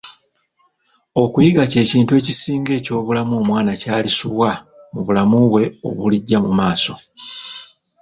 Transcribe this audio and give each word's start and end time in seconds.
Okuyiga 1.23 1.63
kye 1.71 1.83
kintu 1.89 2.11
ekisinga 2.19 2.71
eky'obulamu 2.79 3.33
omwana 3.41 3.71
kyalisubwa 3.81 4.49
mu 4.93 5.01
bulamu 5.05 5.39
bwe 5.51 5.63
obulijja 5.87 6.37
mu 6.45 6.51
maaso. 6.59 6.93